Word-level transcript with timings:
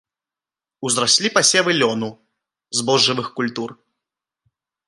Узраслі 0.89 1.31
пасевы 1.37 1.71
лёну, 1.81 2.09
збожжавых 2.81 3.27
культур. 3.41 3.69